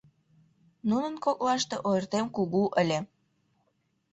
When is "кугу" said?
2.35-2.63